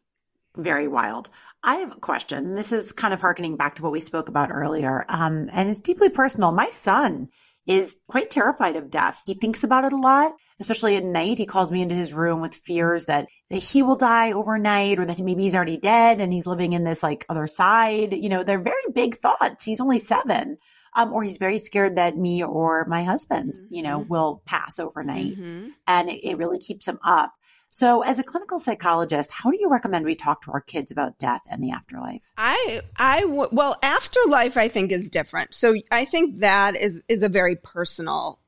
[0.55, 1.29] Very wild.
[1.63, 2.55] I have a question.
[2.55, 5.05] This is kind of harkening back to what we spoke about earlier.
[5.09, 6.51] Um, and it's deeply personal.
[6.51, 7.29] My son
[7.67, 9.21] is quite terrified of death.
[9.25, 11.37] He thinks about it a lot, especially at night.
[11.37, 15.05] He calls me into his room with fears that, that he will die overnight or
[15.05, 18.13] that maybe he's already dead and he's living in this like other side.
[18.13, 19.65] You know, they're very big thoughts.
[19.65, 20.57] He's only seven.
[20.97, 23.73] Um, or he's very scared that me or my husband, mm-hmm.
[23.73, 24.09] you know, mm-hmm.
[24.09, 25.33] will pass overnight.
[25.33, 25.69] Mm-hmm.
[25.87, 27.33] And it, it really keeps him up.
[27.75, 31.19] So, as a clinical psychologist, how do you recommend we talk to our kids about
[31.19, 32.31] death and the afterlife?
[32.37, 35.53] I, I, well, afterlife, I think is different.
[35.53, 38.39] So, I think that is is a very personal,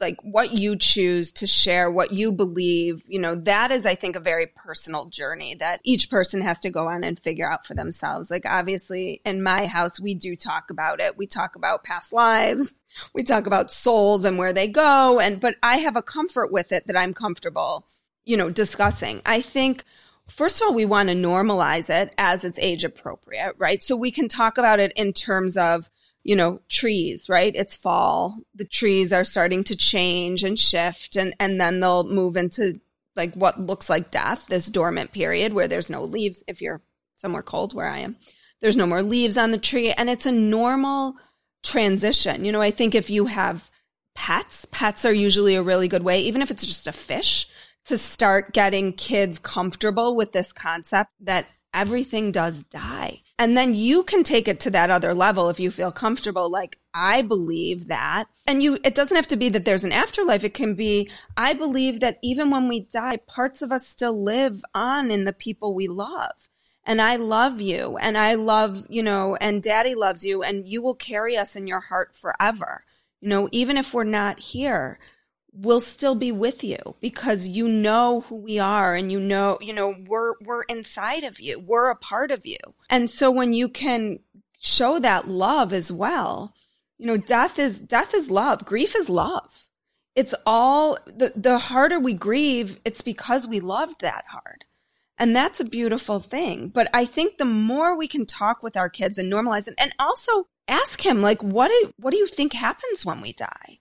[0.00, 3.02] like what you choose to share, what you believe.
[3.08, 6.70] You know, that is, I think, a very personal journey that each person has to
[6.70, 8.30] go on and figure out for themselves.
[8.30, 11.18] Like, obviously, in my house, we do talk about it.
[11.18, 12.74] We talk about past lives.
[13.12, 16.70] We talk about souls and where they go, and but I have a comfort with
[16.70, 17.84] it that I'm comfortable
[18.28, 19.22] you know, discussing.
[19.24, 19.84] I think
[20.28, 23.82] first of all, we want to normalize it as it's age appropriate, right?
[23.82, 25.88] So we can talk about it in terms of,
[26.24, 27.56] you know, trees, right?
[27.56, 28.38] It's fall.
[28.54, 32.78] The trees are starting to change and shift and, and then they'll move into
[33.16, 36.44] like what looks like death, this dormant period where there's no leaves.
[36.46, 36.82] If you're
[37.16, 38.18] somewhere cold where I am,
[38.60, 41.14] there's no more leaves on the tree and it's a normal
[41.62, 42.44] transition.
[42.44, 43.70] You know, I think if you have
[44.14, 47.48] pets, pets are usually a really good way, even if it's just a fish
[47.88, 53.22] to start getting kids comfortable with this concept that everything does die.
[53.38, 56.50] And then you can take it to that other level if you feel comfortable.
[56.50, 58.24] Like, I believe that.
[58.46, 60.42] And you, it doesn't have to be that there's an afterlife.
[60.42, 64.64] It can be, I believe that even when we die, parts of us still live
[64.74, 66.32] on in the people we love.
[66.84, 67.96] And I love you.
[67.98, 70.42] And I love, you know, and daddy loves you.
[70.42, 72.84] And you will carry us in your heart forever.
[73.20, 74.98] You know, even if we're not here
[75.52, 79.72] will still be with you because you know who we are and you know, you
[79.72, 81.58] know, we're, we're inside of you.
[81.58, 82.58] We're a part of you.
[82.90, 84.20] And so when you can
[84.60, 86.54] show that love as well,
[86.98, 88.64] you know, death is, death is love.
[88.64, 89.66] Grief is love.
[90.14, 94.64] It's all the, the harder we grieve, it's because we loved that hard.
[95.16, 96.68] And that's a beautiful thing.
[96.68, 99.92] But I think the more we can talk with our kids and normalize it and
[99.98, 103.78] also ask him, like, what do, what do you think happens when we die?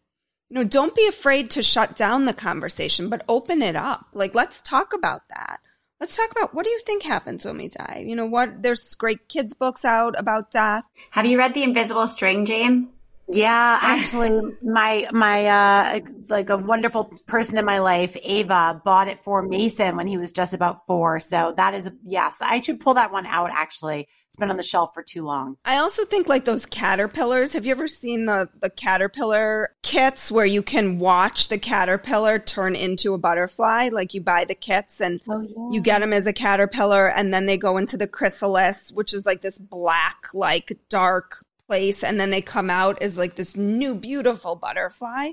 [0.49, 4.07] You know, don't be afraid to shut down the conversation, but open it up.
[4.13, 5.59] Like, let's talk about that.
[5.99, 8.03] Let's talk about what do you think happens when we die?
[8.05, 8.61] You know what?
[8.61, 10.85] There's great kids' books out about death.
[11.11, 12.87] Have you read The Invisible String, James?
[13.29, 19.23] Yeah, actually, my my uh like a wonderful person in my life, Ava, bought it
[19.23, 21.19] for Mason when he was just about four.
[21.19, 22.37] So that is a yes.
[22.41, 23.49] I should pull that one out.
[23.51, 25.57] Actually, it's been on the shelf for too long.
[25.65, 27.53] I also think like those caterpillars.
[27.53, 32.75] Have you ever seen the the caterpillar kits where you can watch the caterpillar turn
[32.75, 33.89] into a butterfly?
[33.91, 35.69] Like you buy the kits and oh, yeah.
[35.71, 39.25] you get them as a caterpillar, and then they go into the chrysalis, which is
[39.25, 43.93] like this black, like dark place and then they come out as like this new
[43.93, 45.31] beautiful butterfly.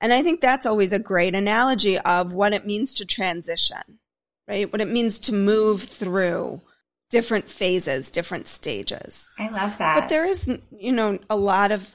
[0.00, 3.98] And I think that's always a great analogy of what it means to transition,
[4.46, 4.70] right?
[4.70, 6.62] What it means to move through
[7.10, 9.26] different phases, different stages.
[9.38, 10.00] I love that.
[10.00, 11.88] But there is, you know, a lot of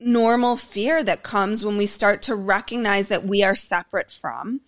[0.00, 4.62] normal fear that comes when we start to recognize that we are separate from.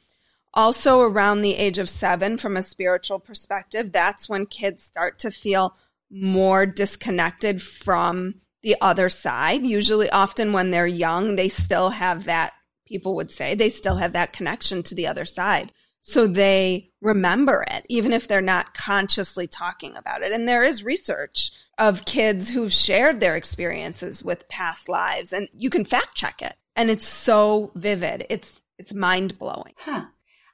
[0.55, 5.31] Also, around the age of seven, from a spiritual perspective, that's when kids start to
[5.31, 5.77] feel
[6.11, 9.64] more disconnected from the other side.
[9.64, 12.53] Usually, often when they're young, they still have that,
[12.87, 15.73] people would say, they still have that connection to the other side.
[16.01, 20.33] So they remember it, even if they're not consciously talking about it.
[20.33, 25.71] And there is research of kids who've shared their experiences with past lives, and you
[25.71, 26.55] can fact check it.
[26.77, 28.27] And it's so vivid.
[28.31, 29.75] It's, it's mind blowing.
[29.79, 30.07] Huh.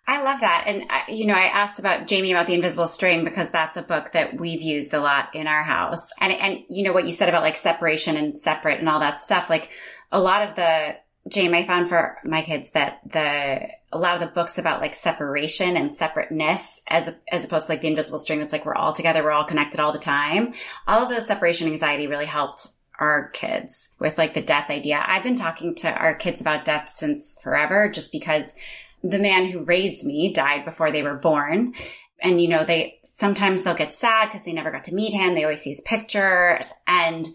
[0.06, 0.64] I love that.
[0.66, 4.12] And, you know, I asked about Jamie about the invisible string because that's a book
[4.12, 6.12] that we've used a lot in our house.
[6.20, 9.22] And, and, you know, what you said about like separation and separate and all that
[9.22, 9.70] stuff, like
[10.12, 14.20] a lot of the, Jamie, I found for my kids that the, a lot of
[14.20, 18.40] the books about like separation and separateness as, as opposed to like the invisible string
[18.40, 20.52] that's like we're all together, we're all connected all the time.
[20.86, 22.68] All of those separation anxiety really helped
[23.00, 25.02] our kids with like the death idea.
[25.04, 28.54] I've been talking to our kids about death since forever just because
[29.04, 31.74] the man who raised me died before they were born.
[32.20, 35.34] And, you know, they sometimes they'll get sad because they never got to meet him.
[35.34, 36.72] They always see his pictures.
[36.86, 37.28] And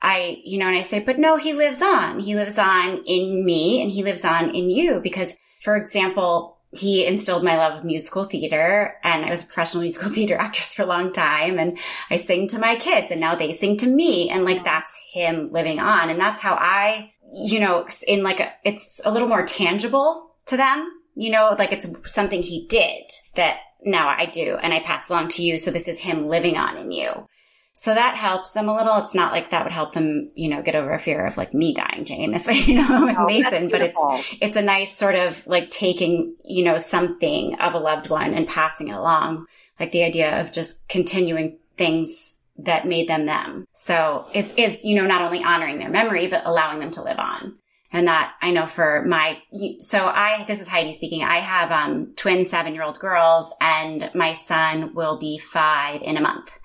[0.00, 2.18] I, you know, and I say, but no, he lives on.
[2.18, 5.00] He lives on in me and he lives on in you.
[5.00, 9.82] Because, for example, he instilled my love of musical theater and I was a professional
[9.82, 13.34] musical theater actress for a long time and I sing to my kids and now
[13.34, 17.60] they sing to me and like that's him living on and that's how I you
[17.60, 21.86] know, in like a, it's a little more tangible to them, you know, like it's
[22.10, 25.58] something he did that now I do and I pass along to you.
[25.58, 27.28] So this is him living on in you.
[27.74, 28.98] So that helps them a little.
[28.98, 31.54] It's not like that would help them, you know, get over a fear of like
[31.54, 35.14] me dying, Jane, if you know, with oh, Mason, but it's, it's a nice sort
[35.14, 39.46] of like taking, you know, something of a loved one and passing it along.
[39.80, 43.66] Like the idea of just continuing things that made them them.
[43.72, 47.18] So it's, it's, you know, not only honoring their memory, but allowing them to live
[47.18, 47.58] on.
[47.92, 49.40] And that I know for my,
[49.78, 51.22] so I, this is Heidi speaking.
[51.22, 56.16] I have, um, twin seven year old girls and my son will be five in
[56.16, 56.58] a month.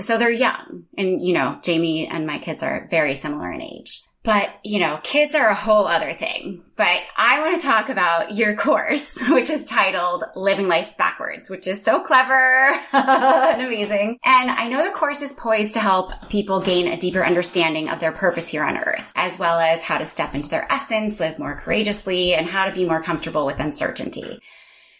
[0.00, 4.02] So they're young and, you know, Jamie and my kids are very similar in age.
[4.26, 6.64] But, you know, kids are a whole other thing.
[6.74, 11.68] But I want to talk about your course, which is titled Living Life Backwards, which
[11.68, 14.18] is so clever and amazing.
[14.24, 18.00] And I know the course is poised to help people gain a deeper understanding of
[18.00, 21.38] their purpose here on earth, as well as how to step into their essence, live
[21.38, 24.40] more courageously, and how to be more comfortable with uncertainty.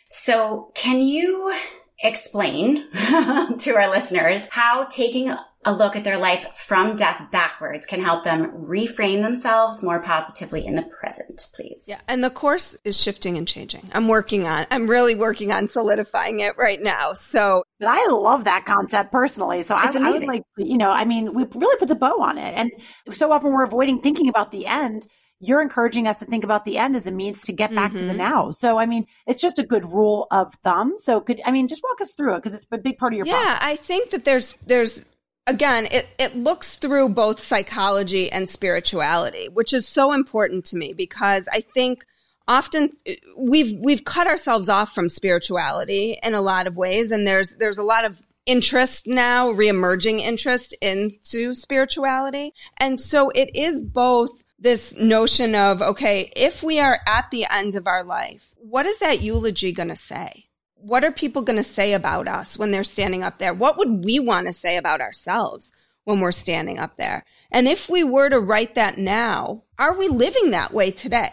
[0.09, 1.53] So can you
[2.01, 2.85] explain
[3.59, 5.35] to our listeners how taking
[5.67, 10.65] a look at their life from death backwards can help them reframe themselves more positively
[10.65, 11.85] in the present, please.
[11.87, 12.01] Yeah.
[12.09, 13.91] And the course is shifting and changing.
[13.93, 17.13] I'm working on, I'm really working on solidifying it right now.
[17.13, 19.63] So I love that concept personally.
[19.63, 22.39] So I, I was like, you know, I mean, we really put a bow on
[22.39, 22.55] it.
[22.55, 22.71] And
[23.15, 25.07] so often we're avoiding thinking about the end
[25.39, 27.99] you're encouraging us to think about the end as a means to get back mm-hmm.
[27.99, 28.19] to the mm-hmm.
[28.19, 28.51] now.
[28.53, 30.95] So, I mean, it's just a good rule of thumb.
[30.97, 33.19] So, could I mean, just walk us through it because it's a big part of
[33.19, 33.27] your.
[33.27, 33.59] Yeah, process.
[33.61, 35.05] I think that there's there's
[35.47, 40.93] again, it, it looks through both psychology and spirituality, which is so important to me
[40.93, 42.05] because I think
[42.49, 47.11] often uh, we've, we've cut ourselves off from spirituality in a lot of ways.
[47.11, 52.53] And there's, there's a lot of interest now, reemerging interest into spirituality.
[52.79, 57.75] And so it is both this notion of, okay, if we are at the end
[57.75, 60.46] of our life, what is that eulogy going to say?
[60.87, 63.53] What are people going to say about us when they're standing up there?
[63.53, 65.73] What would we want to say about ourselves
[66.05, 67.25] when we're standing up there?
[67.51, 71.33] And if we were to write that now, are we living that way today?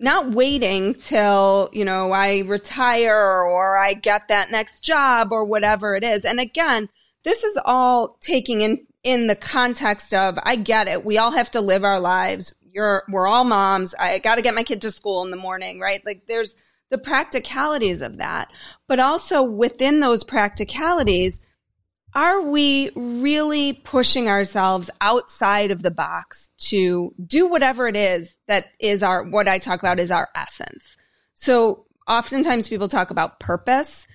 [0.00, 5.94] Not waiting till, you know, I retire or I get that next job or whatever
[5.94, 6.24] it is.
[6.24, 6.88] And again,
[7.22, 11.04] this is all taking in, in the context of, I get it.
[11.04, 12.52] We all have to live our lives.
[12.72, 13.94] You're, we're all moms.
[13.94, 16.04] I got to get my kid to school in the morning, right?
[16.04, 16.56] Like there's,
[16.90, 18.50] the practicalities of that.
[18.86, 21.40] But also within those practicalities,
[22.14, 28.66] are we really pushing ourselves outside of the box to do whatever it is that
[28.80, 30.96] is our, what I talk about is our essence?
[31.34, 34.06] So oftentimes people talk about purpose.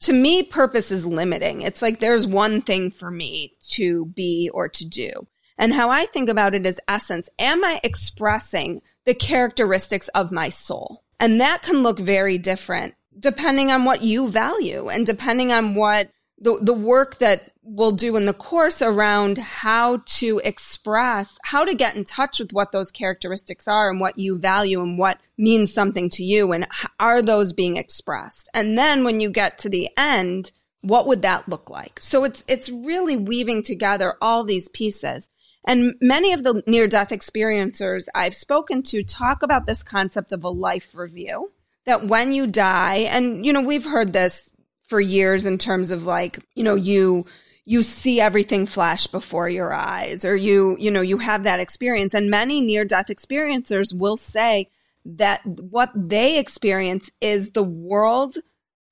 [0.00, 1.62] To me, purpose is limiting.
[1.62, 5.10] It's like there's one thing for me to be or to do.
[5.56, 7.28] And how I think about it is essence.
[7.38, 11.04] Am I expressing the characteristics of my soul?
[11.20, 16.10] And that can look very different depending on what you value and depending on what
[16.38, 21.74] the, the work that we'll do in the course around how to express, how to
[21.74, 25.72] get in touch with what those characteristics are and what you value and what means
[25.72, 26.66] something to you and
[27.00, 28.50] are those being expressed?
[28.52, 31.98] And then when you get to the end, what would that look like?
[32.00, 35.30] So it's, it's really weaving together all these pieces.
[35.66, 40.44] And many of the near death experiencers I've spoken to talk about this concept of
[40.44, 41.52] a life review
[41.86, 44.54] that when you die, and you know, we've heard this
[44.88, 47.24] for years in terms of like, you know, you,
[47.64, 52.14] you see everything flash before your eyes or you, you know, you have that experience.
[52.14, 54.70] And many near death experiencers will say
[55.06, 58.36] that what they experience is the world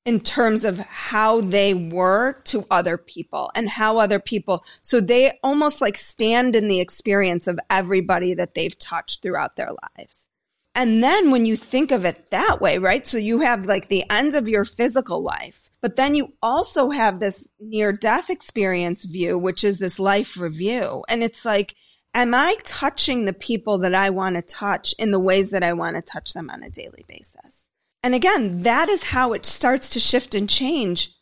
[0.04, 5.38] in terms of how they were to other people and how other people, so they
[5.42, 10.26] almost like stand in the experience of everybody that they've touched throughout their lives.
[10.74, 13.06] And then when you think of it that way, right?
[13.06, 17.20] So you have like the ends of your physical life, but then you also have
[17.20, 21.04] this near death experience view, which is this life review.
[21.08, 21.74] And it's like,
[22.14, 25.74] am I touching the people that I want to touch in the ways that I
[25.74, 27.61] want to touch them on a daily basis?
[28.02, 31.12] And again, that is how it starts to shift and change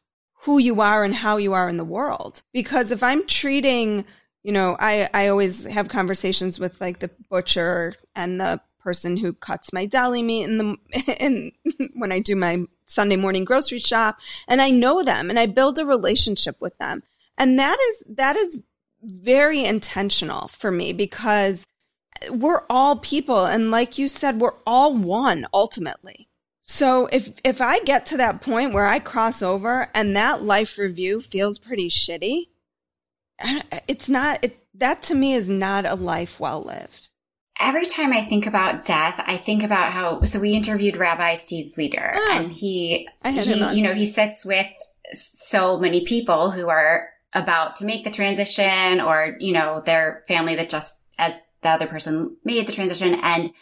[0.42, 2.42] who you are and how you are in the world.
[2.52, 4.06] Because if I'm treating,
[4.42, 9.34] you know, I, I always have conversations with like the butcher and the person who
[9.34, 10.76] cuts my deli meat in the,
[11.20, 11.52] in,
[11.94, 14.18] when I do my Sunday morning grocery shop
[14.48, 17.02] and I know them and I build a relationship with them.
[17.36, 18.60] And that is, that is
[19.02, 21.66] very intentional for me because
[22.30, 23.44] we're all people.
[23.44, 26.29] And like you said, we're all one ultimately.
[26.60, 30.78] So if if I get to that point where I cross over and that life
[30.78, 32.48] review feels pretty shitty,
[33.88, 37.08] it's not it, that to me is not a life well lived.
[37.60, 41.72] every time I think about death, I think about how, so we interviewed Rabbi Steve
[41.76, 42.28] Leder Oh.
[42.30, 44.66] Ah, and he, he you know, he sits with
[45.12, 50.56] so many people who are about to make the transition or, you know, their family
[50.56, 53.20] that just as the other person made the transition.
[53.22, 53.52] And,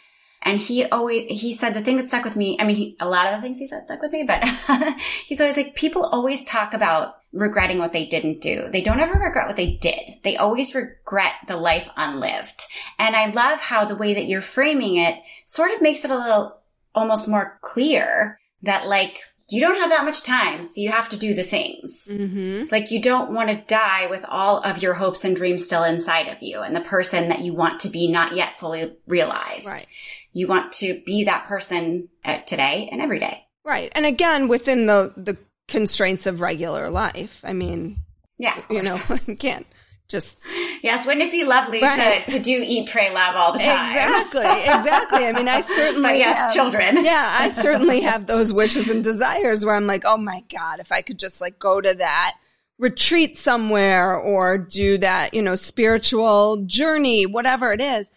[0.41, 2.57] and he always, he said the thing that stuck with me.
[2.59, 4.43] I mean, he, a lot of the things he said stuck with me, but
[5.25, 8.69] he's always like, people always talk about regretting what they didn't do.
[8.71, 10.11] They don't ever regret what they did.
[10.23, 12.65] They always regret the life unlived.
[12.97, 15.15] And I love how the way that you're framing it
[15.45, 16.57] sort of makes it a little
[16.95, 19.19] almost more clear that like,
[19.51, 22.07] you don't have that much time, so you have to do the things.
[22.11, 22.65] Mm-hmm.
[22.71, 26.27] Like you don't want to die with all of your hopes and dreams still inside
[26.27, 29.65] of you and the person that you want to be not yet fully realized.
[29.65, 29.87] Right.
[30.33, 32.09] You want to be that person
[32.45, 33.45] today and every day.
[33.63, 33.91] Right.
[33.95, 37.41] And again, within the, the constraints of regular life.
[37.43, 37.97] I mean,
[38.37, 39.65] Yeah, you know, you can't
[40.07, 40.37] just
[40.81, 42.25] yes, wouldn't it be lovely Right.
[42.25, 43.91] to, to do eat, pray, love all the time?
[43.91, 45.25] exactly, exactly.
[45.27, 46.95] I mean, I certainly, But yes, children.
[47.05, 50.91] yeah, I certainly have those wishes and desires where I'm like, oh my God, if
[50.91, 52.35] I could just like go to that
[52.79, 58.07] retreat somewhere or do that, you know, spiritual journey, whatever it is.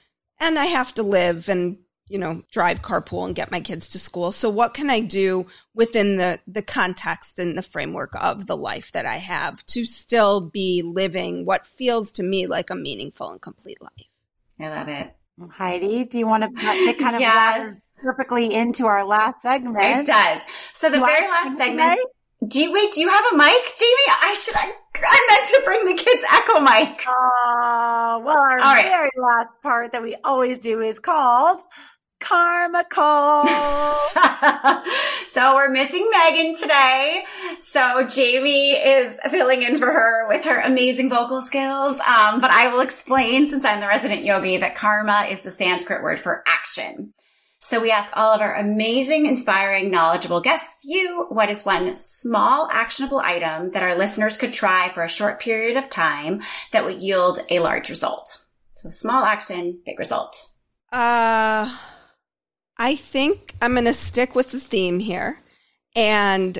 [0.41, 1.77] And I have to live and,
[2.13, 4.33] you know, drive carpool and get my kids to school.
[4.33, 8.93] So what can I do within the, the context and the framework of the life
[8.93, 13.41] that I have to still be living what feels to me like a meaningful and
[13.41, 14.09] complete life?
[14.61, 15.15] I love it.
[15.51, 17.91] Heidi, do you want to that kind of Yes.
[18.03, 19.77] perfectly into our last segment?
[19.79, 20.43] It does.
[20.75, 21.99] So the Do very have last segment.
[21.99, 22.05] say?
[22.47, 22.93] Do you wait?
[22.93, 23.47] Do you have a mic,
[23.79, 24.09] Jamie?
[24.21, 24.57] I should.
[24.57, 27.05] I, I meant to bring the kids' echo mic.
[27.09, 28.85] Oh, well, our All right.
[28.85, 31.61] very last part that we always do is called
[32.23, 33.47] Karma Call.
[35.27, 37.25] so we're missing Megan today.
[37.59, 41.99] So Jamie is filling in for her with her amazing vocal skills.
[42.01, 46.03] Um, but I will explain since I'm the resident yogi that karma is the Sanskrit
[46.03, 47.13] word for action.
[47.61, 52.69] So we ask all of our amazing, inspiring, knowledgeable guests, you, what is one small
[52.73, 56.41] actionable item that our listeners could try for a short period of time
[56.73, 58.45] that would yield a large result?
[58.75, 60.51] So small action, big result.
[60.91, 61.73] Uh,
[62.83, 65.39] I think I'm going to stick with the theme here
[65.95, 66.59] and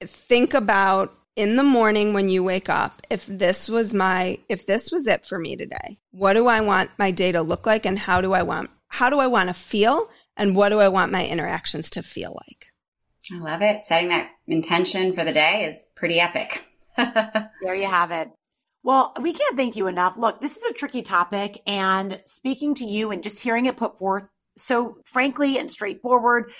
[0.00, 4.92] think about in the morning when you wake up, if this was my, if this
[4.92, 7.98] was it for me today, what do I want my day to look like and
[7.98, 11.10] how do I want, how do I want to feel and what do I want
[11.10, 12.66] my interactions to feel like?
[13.32, 13.82] I love it.
[13.82, 16.64] Setting that intention for the day is pretty epic.
[16.96, 18.30] There you have it.
[18.84, 20.16] Well, we can't thank you enough.
[20.16, 23.98] Look, this is a tricky topic, and speaking to you and just hearing it put
[23.98, 24.28] forth
[24.58, 26.52] so frankly and straightforward,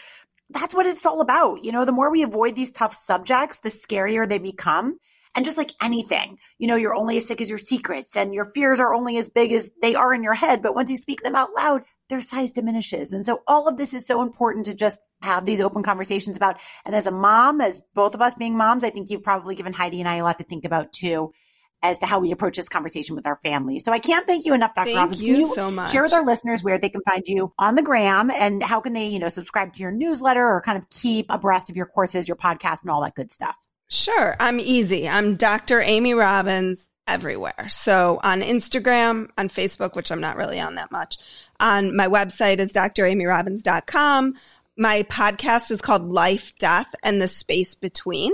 [0.51, 1.65] that's what it's all about.
[1.65, 4.97] You know, the more we avoid these tough subjects, the scarier they become.
[5.35, 8.47] And just like anything, you know, you're only as sick as your secrets and your
[8.47, 10.63] fears are only as big as they are in your head.
[10.63, 13.13] But once you speak them out loud, their size diminishes.
[13.13, 16.61] And so all of this is so important to just have these open conversations about.
[16.87, 19.75] And as a mom, as both of us being moms, I think you've probably given
[19.75, 21.33] Heidi and I a lot to think about too
[21.83, 23.79] as to how we approach this conversation with our family.
[23.79, 24.87] So I can't thank you enough, Dr.
[24.87, 25.23] Thank Robbins.
[25.23, 25.93] you you so much.
[25.93, 28.93] share with our listeners where they can find you on the gram and how can
[28.93, 32.27] they, you know, subscribe to your newsletter or kind of keep abreast of your courses,
[32.27, 33.57] your podcast and all that good stuff?
[33.89, 34.37] Sure.
[34.41, 35.09] I'm easy.
[35.09, 35.81] I'm Dr.
[35.81, 37.69] Amy Robbins everywhere.
[37.69, 41.17] So on Instagram, on Facebook, which I'm not really on that much.
[41.61, 44.35] On my website is dramyrobbins.com.
[44.77, 48.33] My podcast is called Life, Death, and the Space Between.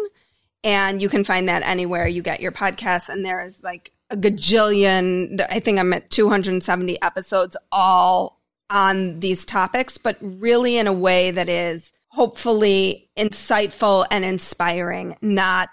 [0.64, 3.08] And you can find that anywhere you get your podcasts.
[3.08, 8.40] And there is like a gajillion, I think I'm at 270 episodes all
[8.70, 15.68] on these topics, but really in a way that is hopefully insightful and inspiring, not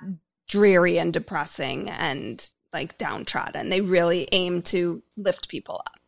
[0.48, 3.70] dreary and depressing and like downtrodden.
[3.70, 6.01] They really aim to lift people up.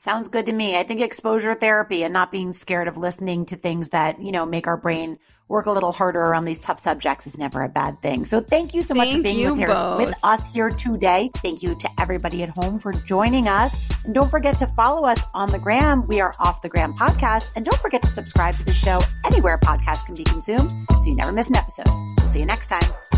[0.00, 0.78] Sounds good to me.
[0.78, 4.46] I think exposure therapy and not being scared of listening to things that, you know,
[4.46, 5.18] make our brain
[5.48, 8.24] work a little harder around these tough subjects is never a bad thing.
[8.24, 11.30] So thank you so much for being with, here, with us here today.
[11.38, 13.74] Thank you to everybody at home for joining us.
[14.04, 16.06] And don't forget to follow us on the gram.
[16.06, 17.50] We are off the gram podcast.
[17.56, 21.16] And don't forget to subscribe to the show anywhere podcasts can be consumed so you
[21.16, 21.88] never miss an episode.
[22.18, 23.17] We'll see you next time.